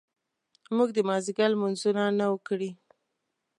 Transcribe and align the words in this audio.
موږ 0.75 0.89
د 0.93 0.99
مازیګر 1.09 1.49
لمونځونه 1.53 2.03
نه 2.19 2.25
وو 2.29 2.37
کړي. 2.47 2.71